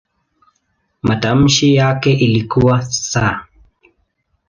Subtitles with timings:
[1.03, 3.17] Matamshi yake ilikuwa "s".